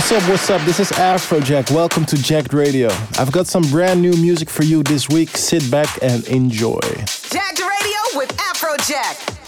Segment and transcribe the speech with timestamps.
[0.00, 0.62] What's up, what's up?
[0.62, 1.70] This is Afrojack.
[1.72, 2.88] Welcome to Jacked Radio.
[3.18, 5.36] I've got some brand new music for you this week.
[5.36, 6.80] Sit back and enjoy.
[6.80, 9.39] Jacked Radio with Afrojack.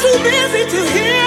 [0.00, 1.19] too busy to hear.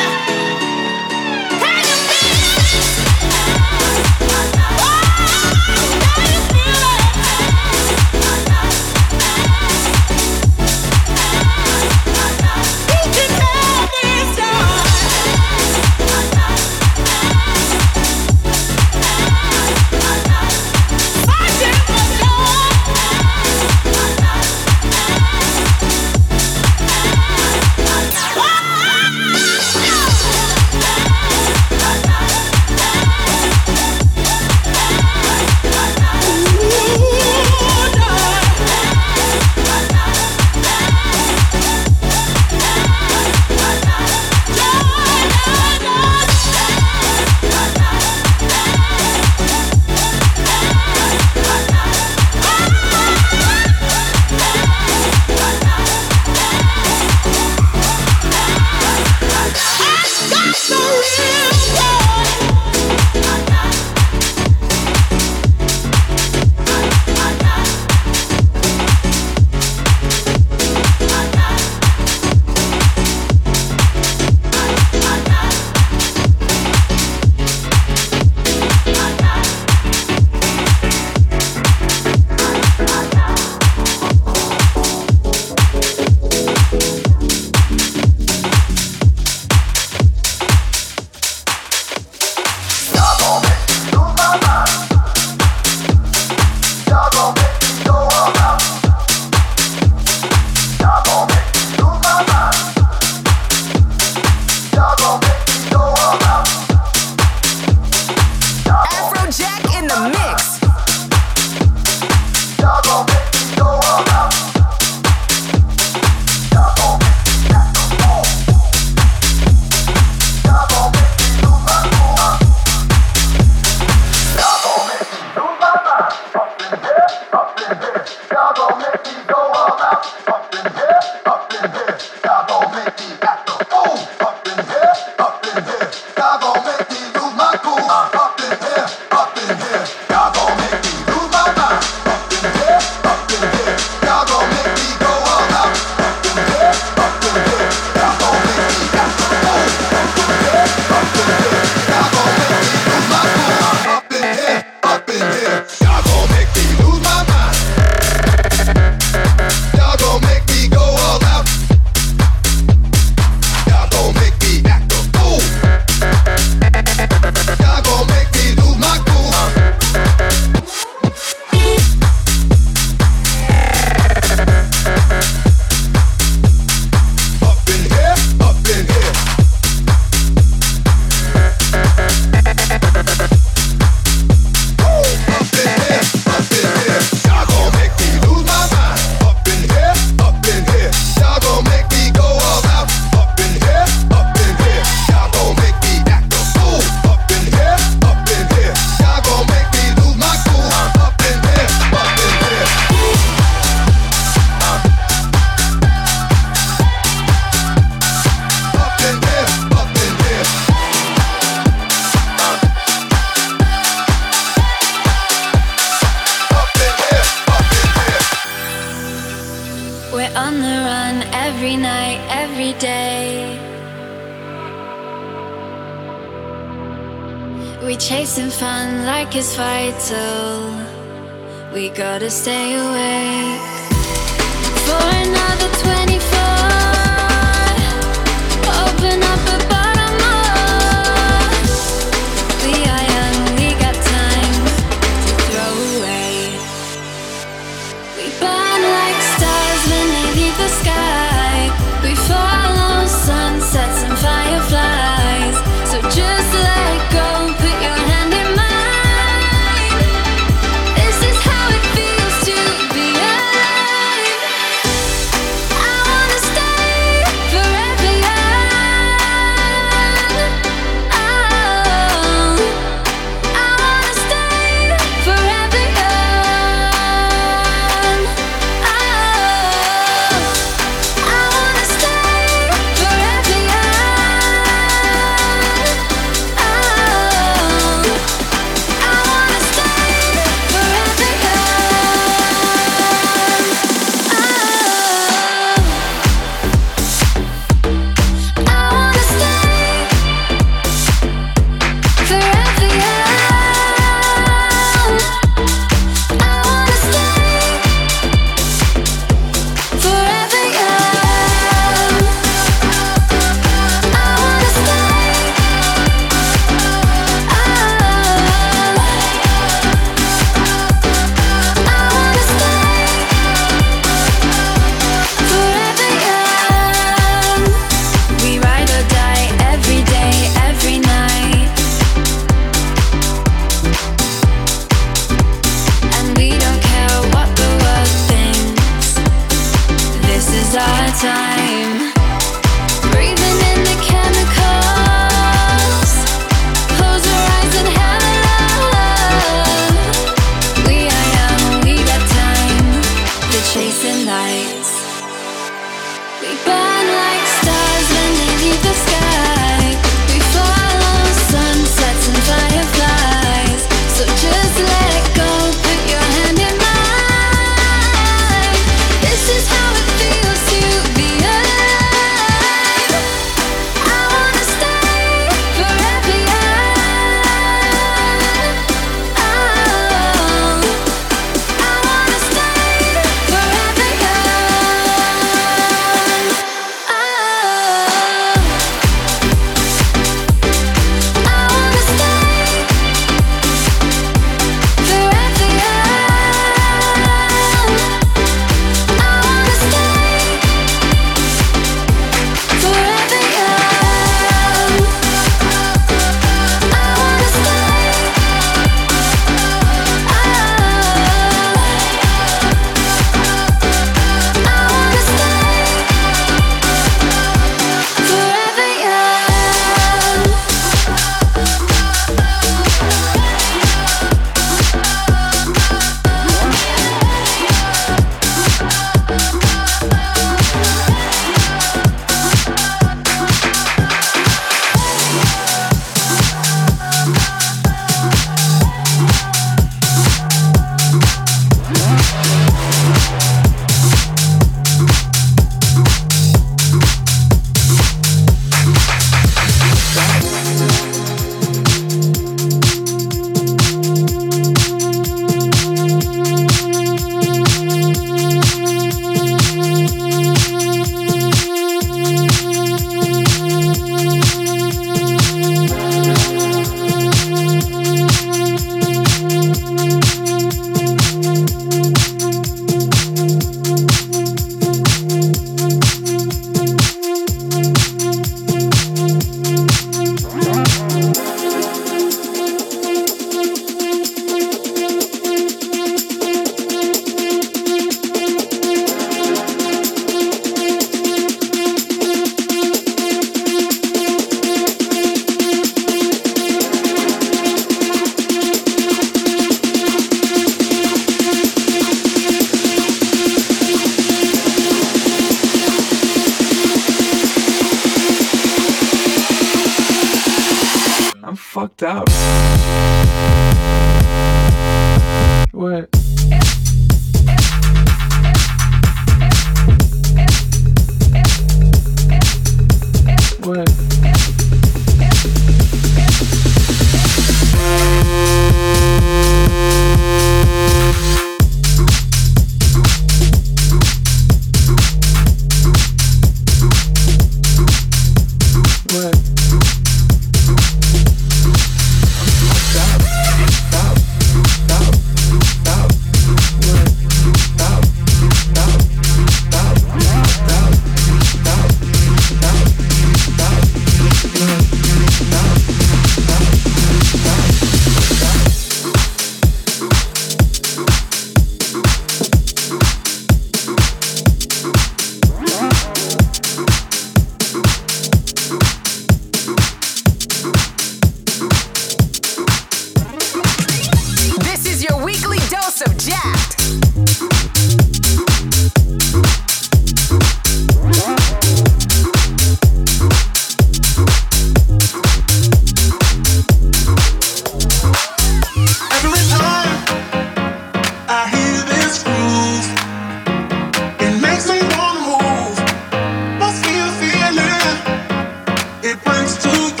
[599.03, 600.00] It burns together.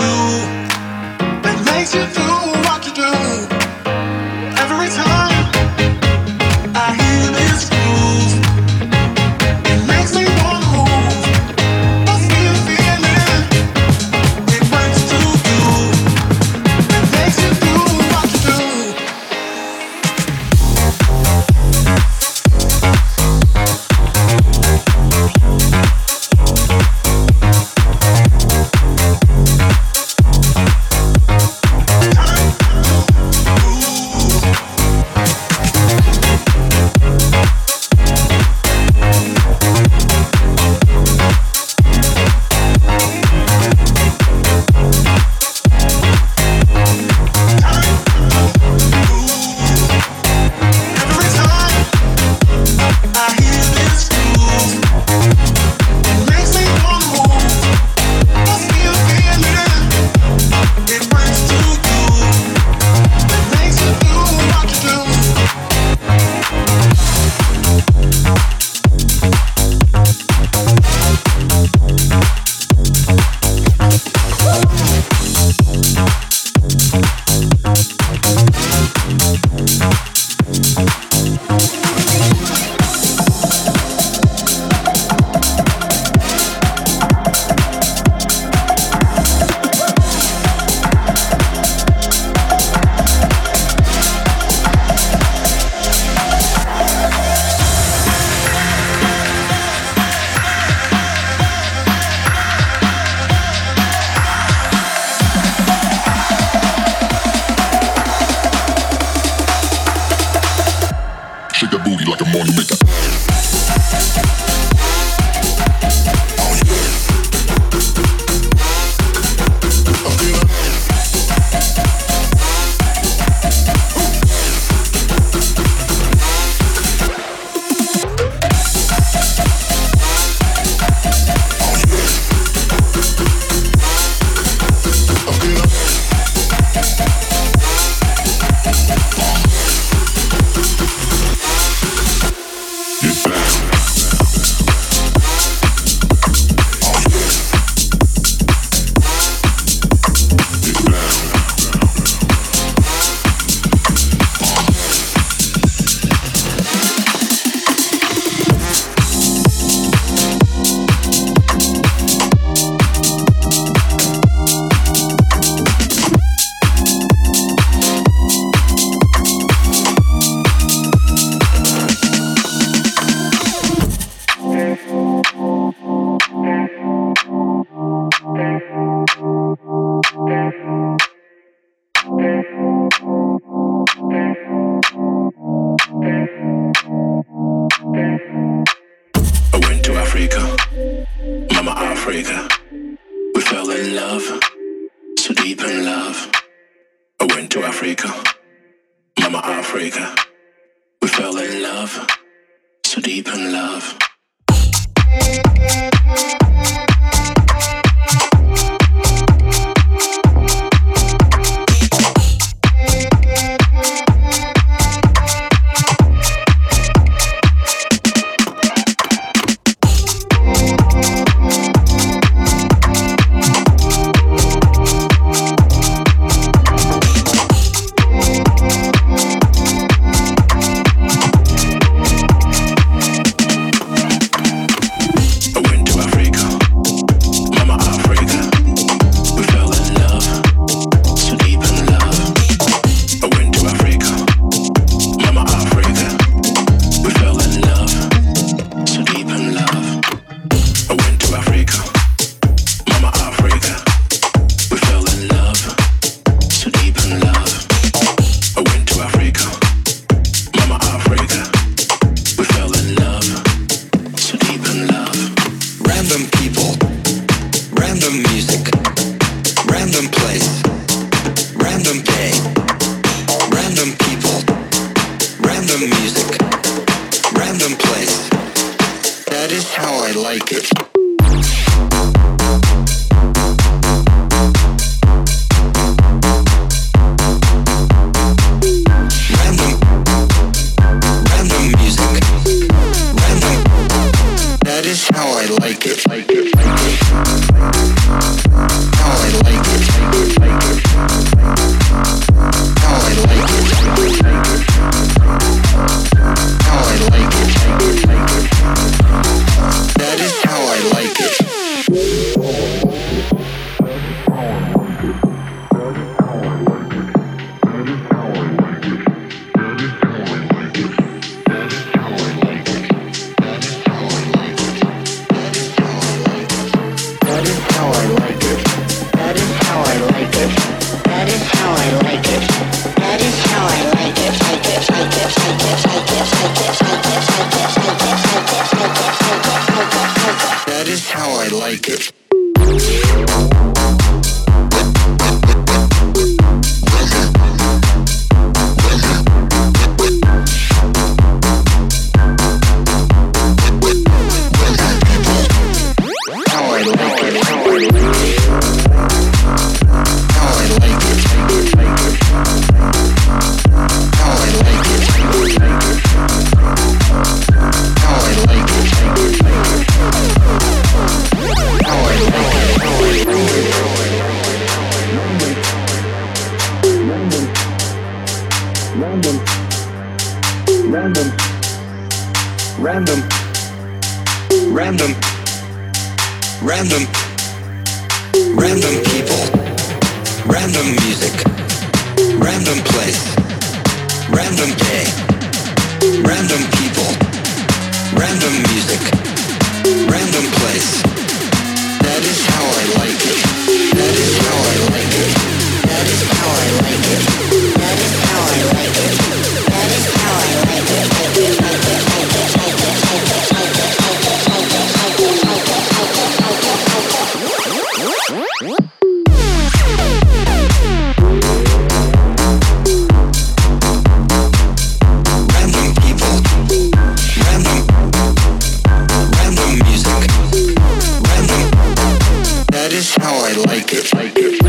[433.17, 434.13] how I like it.
[434.13, 434.60] Like it.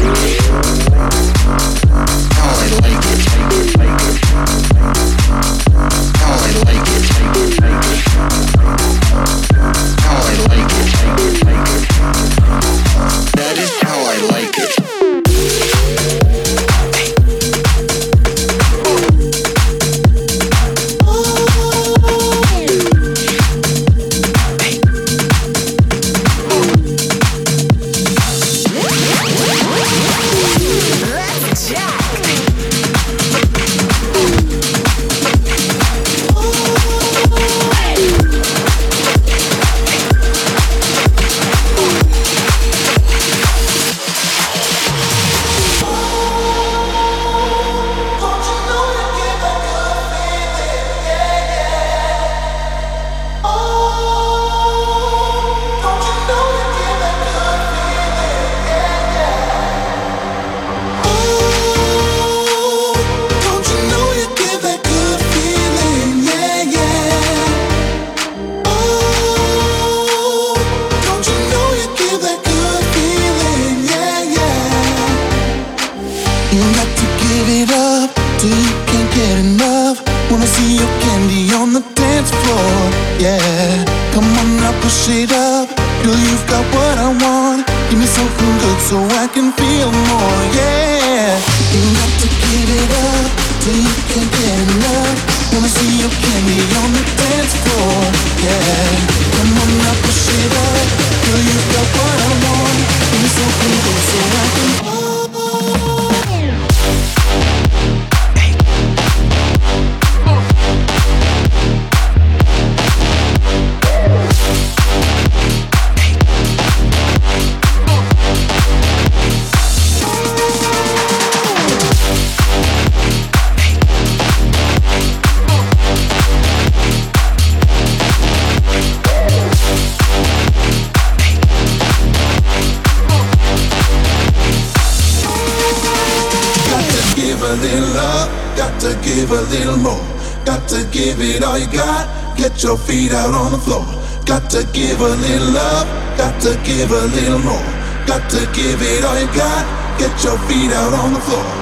[142.92, 143.86] feet out on the floor.
[144.26, 145.86] Got to give a little love,
[146.18, 147.68] got to give a little more.
[148.06, 149.64] Got to give it all you got.
[149.98, 151.61] Get your feet out on the floor.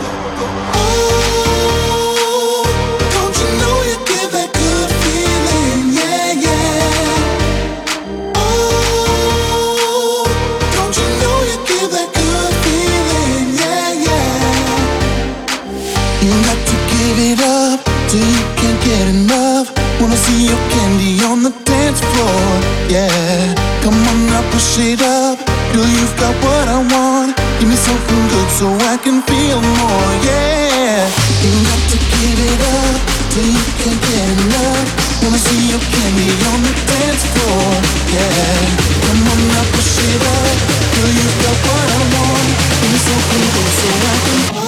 [28.60, 31.08] so I can feel more, yeah.
[31.40, 33.00] You got to give it up
[33.32, 34.84] till you can get enough.
[35.24, 37.72] Wanna see your candy on the dance floor,
[38.12, 38.60] yeah.
[39.06, 40.56] Come on now, push it up,
[40.92, 42.48] girl, you got what I want.
[42.82, 44.59] Let me so cool, so I can.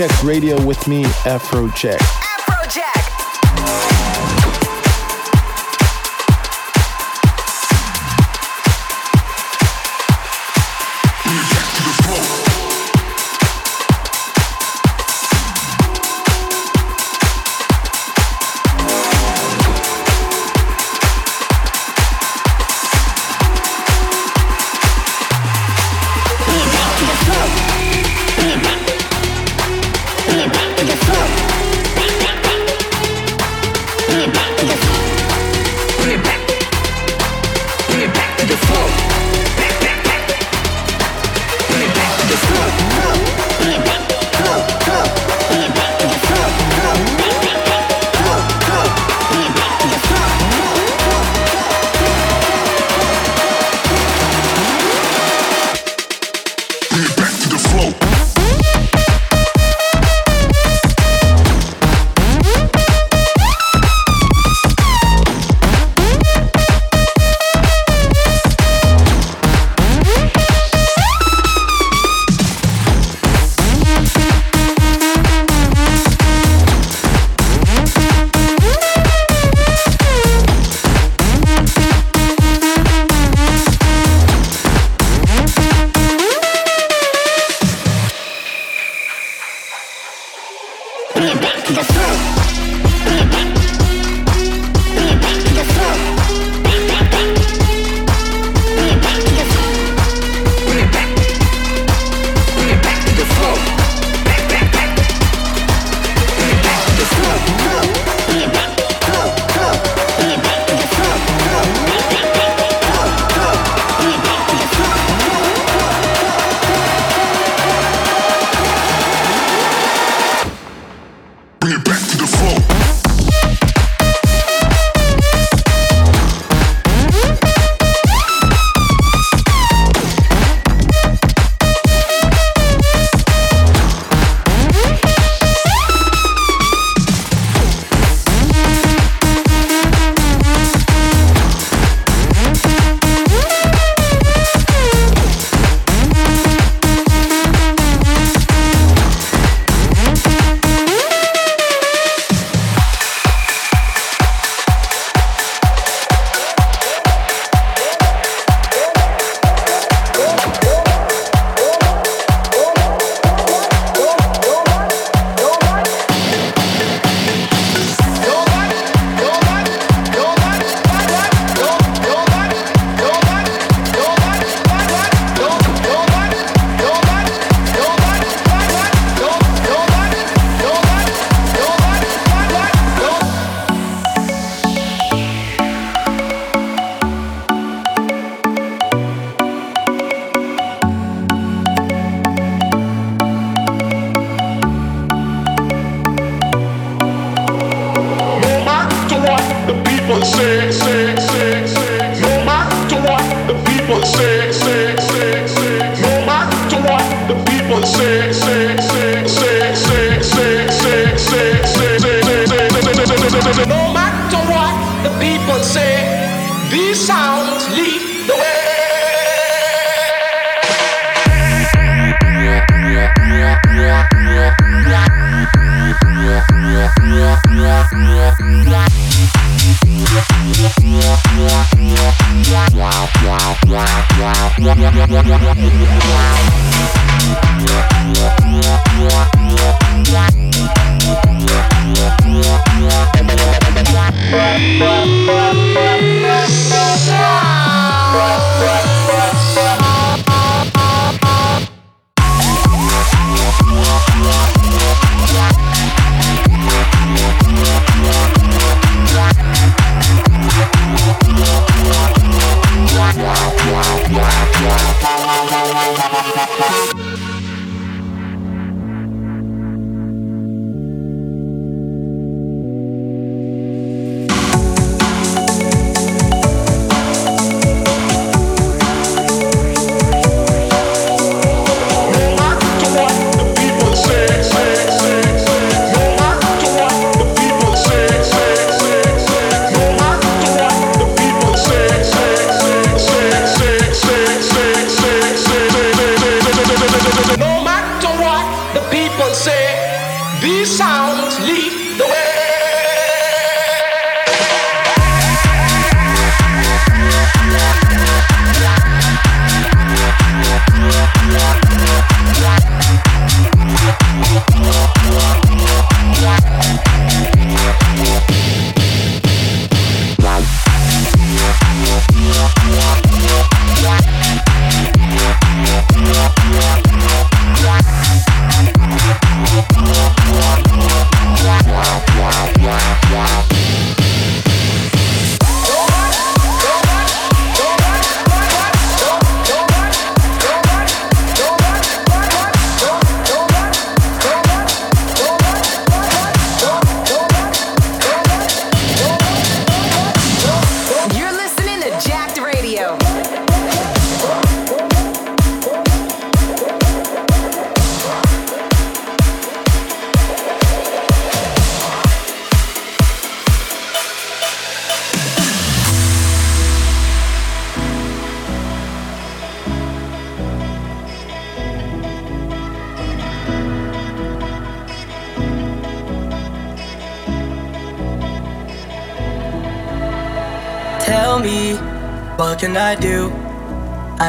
[0.00, 2.19] Afrojack Radio with me, Afrojack.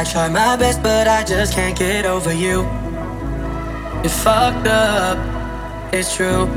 [0.01, 2.65] I try my best, but I just can't get over you.
[4.01, 5.15] You fucked up,
[5.93, 6.49] it's true.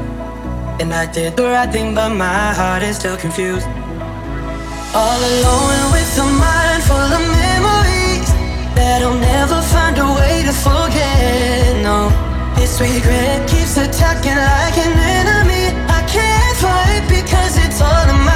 [0.81, 3.67] And I did the right thing, but my heart is still confused.
[4.97, 8.29] All alone with a mind full of memories
[8.81, 11.85] that I'll never find a way to forget.
[11.85, 12.09] No,
[12.57, 15.65] this regret keeps attacking like an enemy.
[15.93, 18.34] I can't fight because it's all in my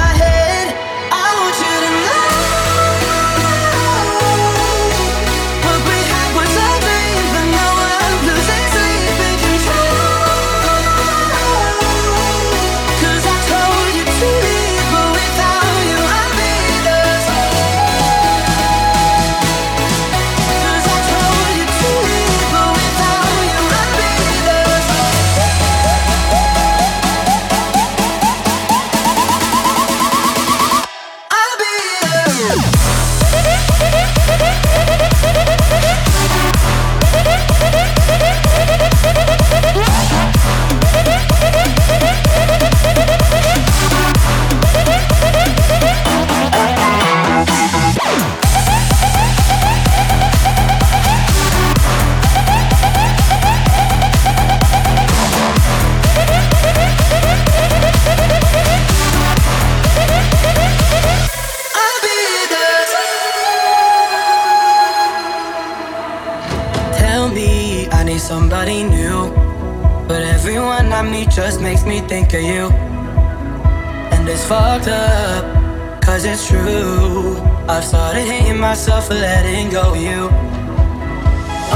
[78.69, 80.29] myself for letting go of you.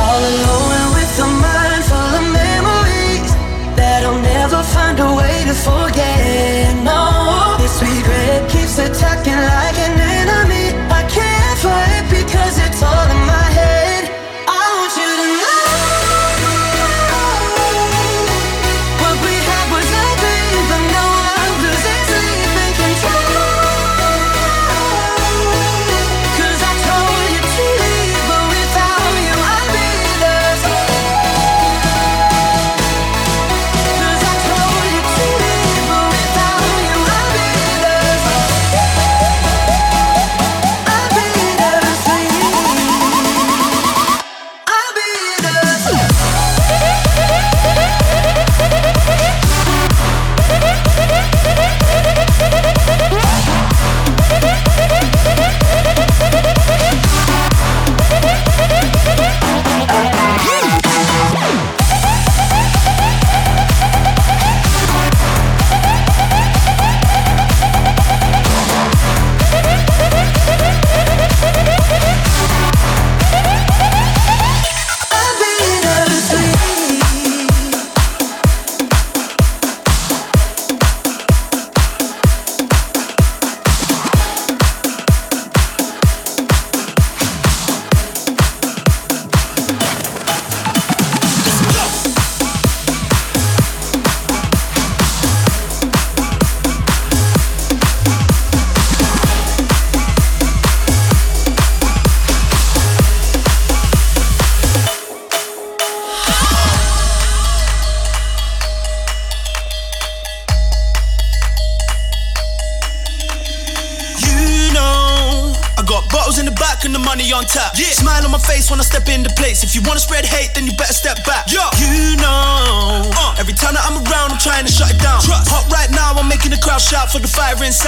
[0.01, 3.31] All alone with a mind full of memories
[3.77, 6.32] that I'll never find a way to forget.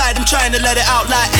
[0.05, 1.34] inside, I'm trying to let it out like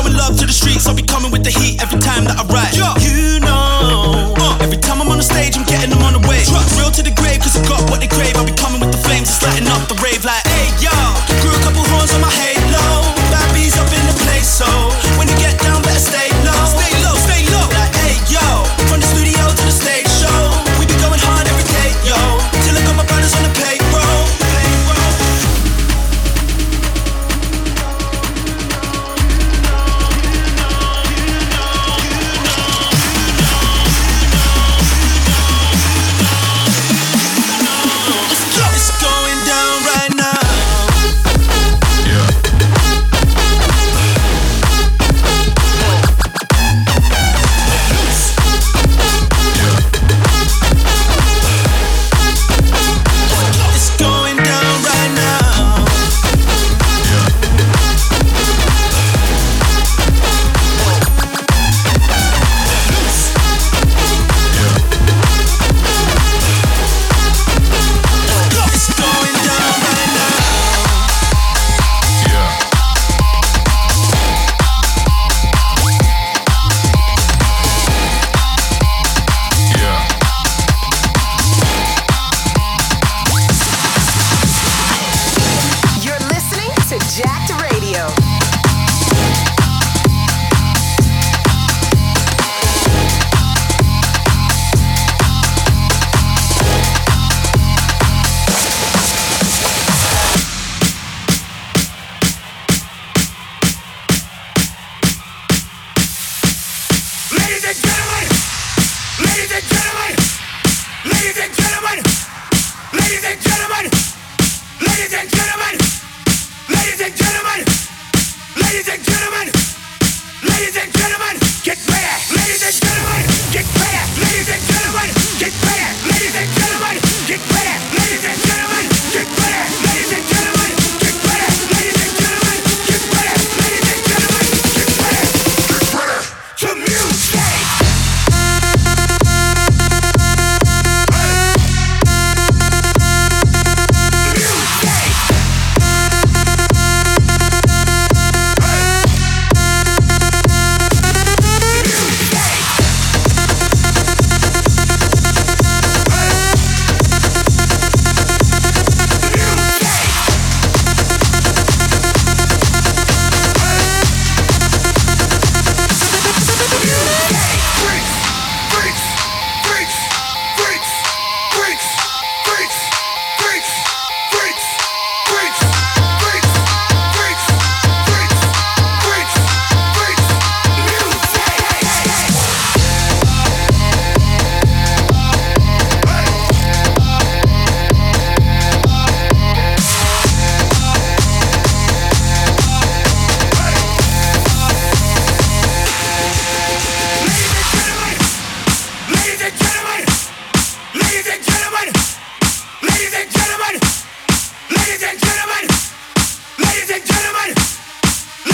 [0.00, 2.44] Showing love to the streets, I'll be coming with the heat every time that I
[2.48, 2.72] ride.
[2.72, 2.96] Yeah.
[3.04, 6.40] You know, uh, every time I'm on the stage, I'm getting them on the way.
[6.80, 8.08] Real to the grave, cause I got what they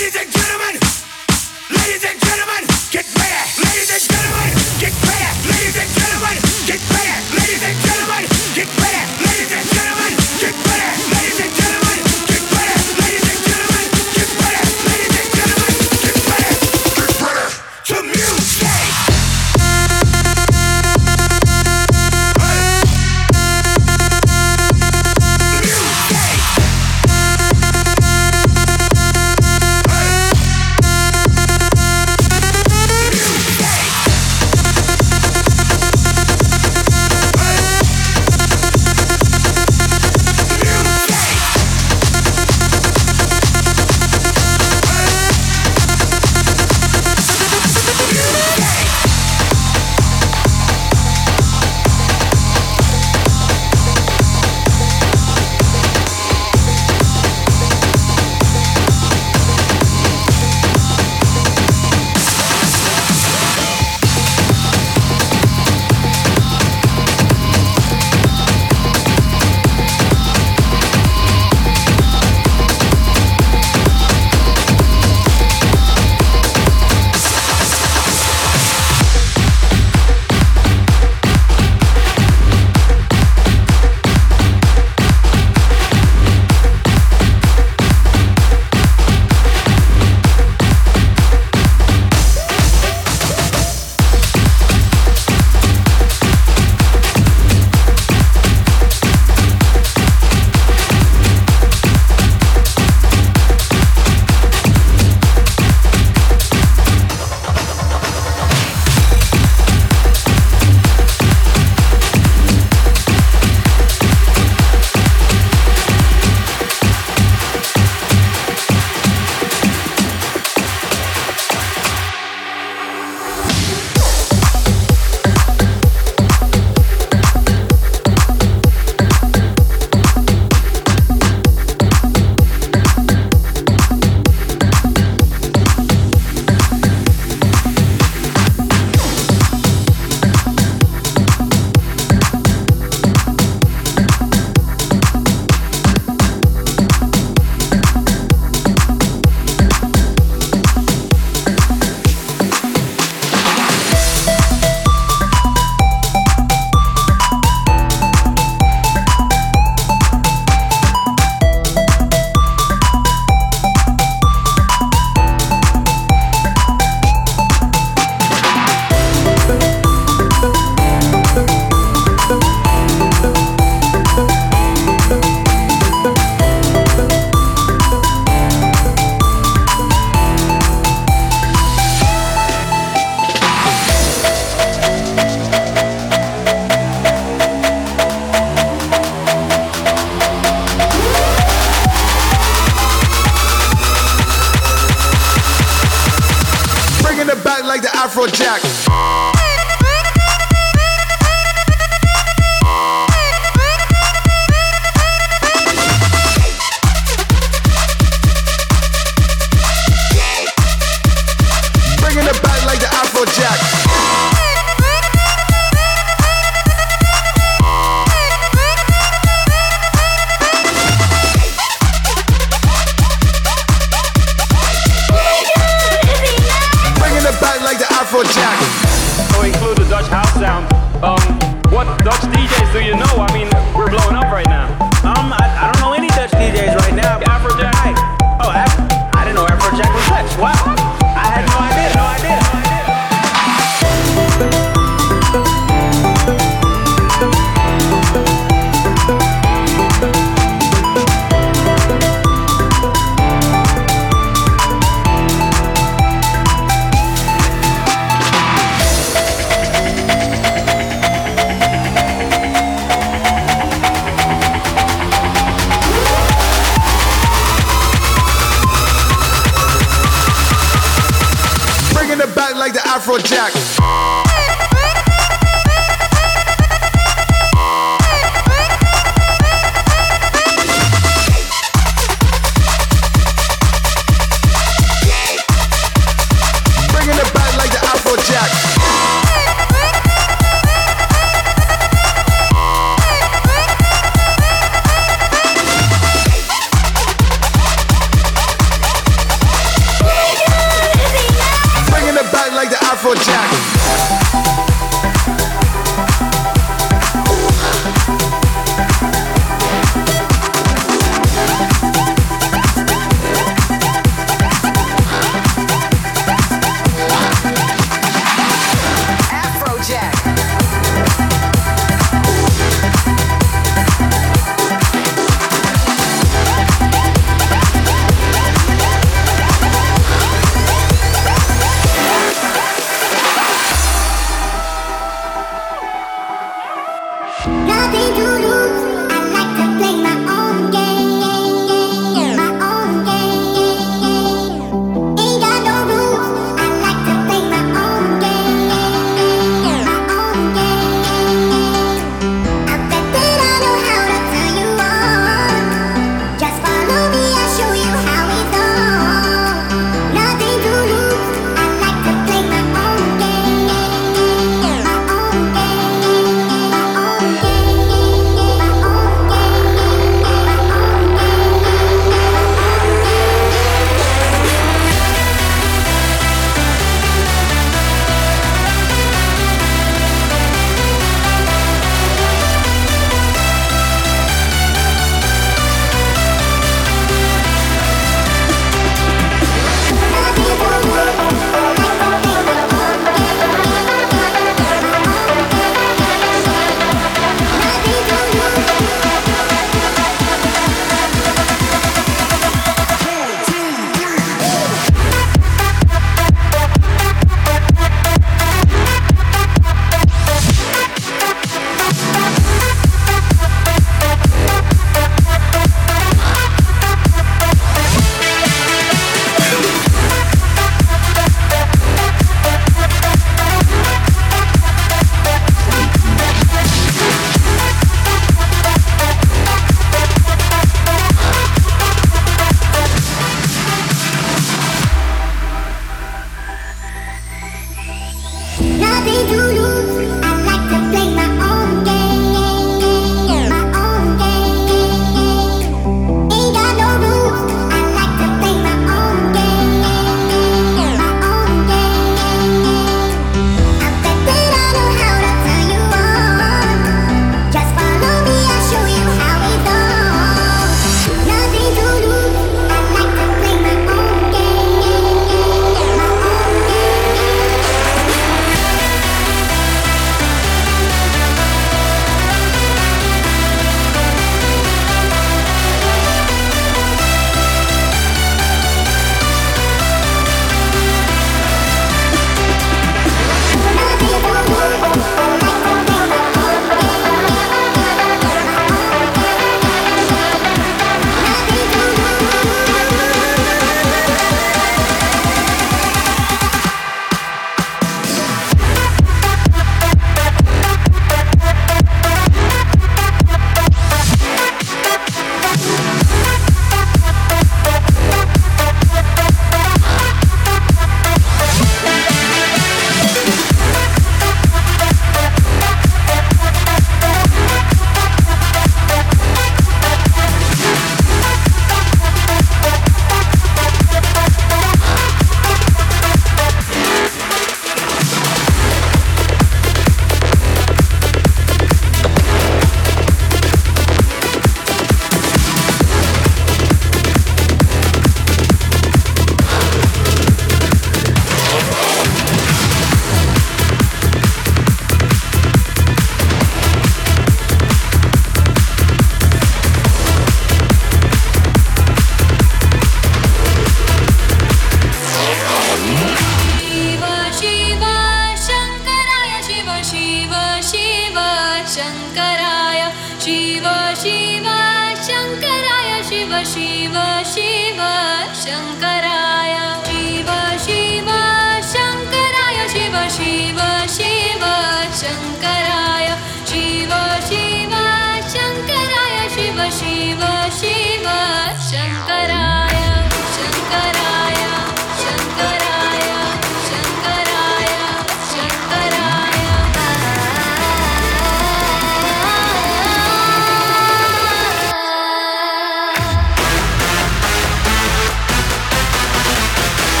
[0.00, 0.37] Anything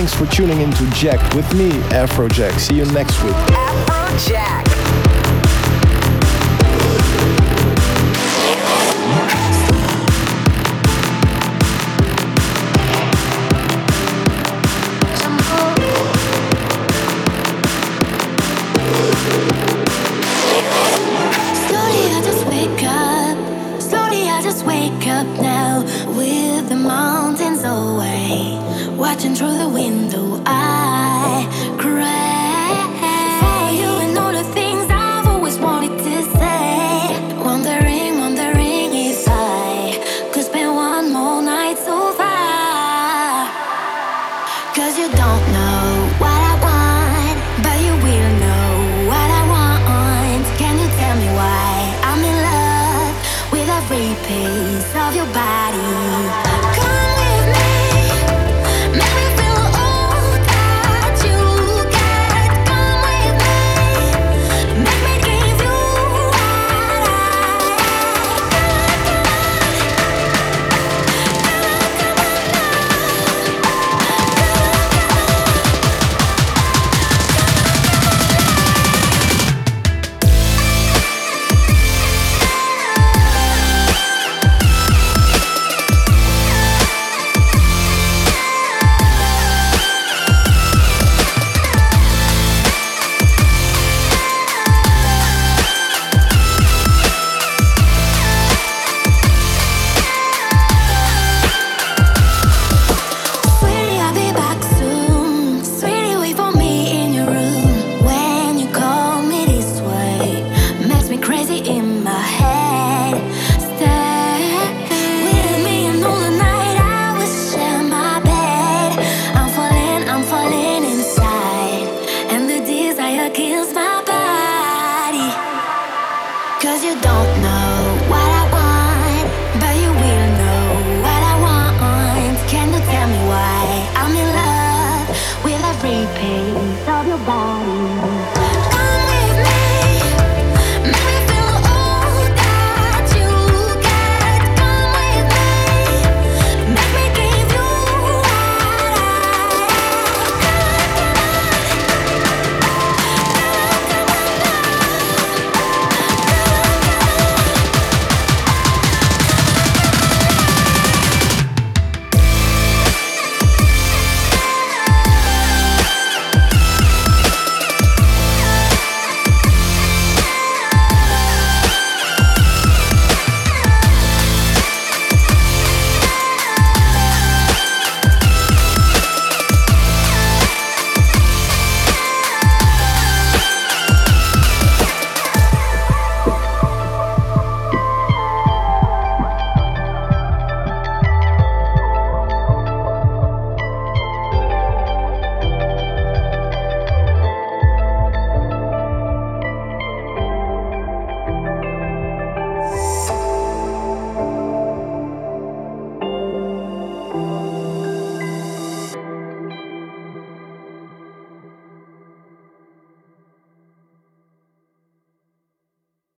[0.00, 2.58] Thanks for tuning in to Jack with me, Afrojack.
[2.58, 3.34] See you next week.
[3.34, 4.79] Afrojack.